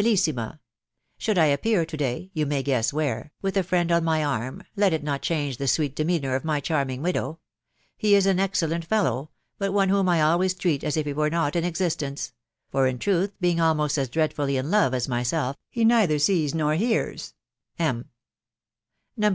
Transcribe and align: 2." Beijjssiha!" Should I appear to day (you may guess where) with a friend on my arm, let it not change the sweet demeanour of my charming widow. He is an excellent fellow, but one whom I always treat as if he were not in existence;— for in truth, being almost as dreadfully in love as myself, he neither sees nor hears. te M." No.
2." 0.00 0.04
Beijjssiha!" 0.04 0.58
Should 1.18 1.36
I 1.36 1.44
appear 1.44 1.84
to 1.84 1.94
day 1.98 2.30
(you 2.32 2.46
may 2.46 2.62
guess 2.62 2.90
where) 2.90 3.32
with 3.42 3.54
a 3.58 3.62
friend 3.62 3.92
on 3.92 4.02
my 4.02 4.24
arm, 4.24 4.62
let 4.74 4.94
it 4.94 5.02
not 5.04 5.20
change 5.20 5.58
the 5.58 5.68
sweet 5.68 5.94
demeanour 5.94 6.34
of 6.34 6.42
my 6.42 6.58
charming 6.58 7.02
widow. 7.02 7.38
He 7.98 8.14
is 8.14 8.24
an 8.24 8.40
excellent 8.40 8.86
fellow, 8.86 9.28
but 9.58 9.74
one 9.74 9.90
whom 9.90 10.08
I 10.08 10.22
always 10.22 10.54
treat 10.54 10.82
as 10.84 10.96
if 10.96 11.04
he 11.04 11.12
were 11.12 11.28
not 11.28 11.54
in 11.54 11.64
existence;— 11.64 12.32
for 12.72 12.86
in 12.86 12.98
truth, 12.98 13.36
being 13.42 13.60
almost 13.60 13.98
as 13.98 14.08
dreadfully 14.08 14.56
in 14.56 14.70
love 14.70 14.94
as 14.94 15.06
myself, 15.06 15.56
he 15.68 15.84
neither 15.84 16.18
sees 16.18 16.54
nor 16.54 16.76
hears. 16.76 17.34
te 17.76 17.84
M." 17.84 18.08
No. 19.18 19.34